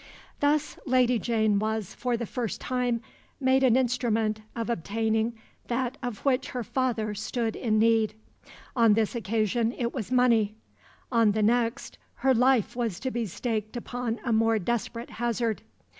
Thus 0.39 0.79
Lady 0.87 1.19
Jane 1.19 1.59
was, 1.59 1.93
for 1.93 2.17
the 2.17 2.25
first 2.25 2.59
time, 2.59 3.01
made 3.39 3.61
an 3.61 3.75
instrument 3.77 4.41
of 4.55 4.67
obtaining 4.67 5.35
that 5.67 5.95
of 6.01 6.25
which 6.25 6.49
her 6.49 6.63
father 6.63 7.13
stood 7.13 7.55
in 7.55 7.77
need. 7.77 8.15
On 8.75 8.95
this 8.95 9.13
occasion 9.13 9.75
it 9.77 9.93
was 9.93 10.11
money; 10.11 10.55
on 11.11 11.33
the 11.33 11.43
next 11.43 11.99
her 12.15 12.33
life 12.33 12.75
was 12.75 12.99
to 12.99 13.11
be 13.11 13.27
staked 13.27 13.77
upon 13.77 14.19
a 14.25 14.33
more 14.33 14.57
desperate 14.57 15.11
hazard. 15.11 15.61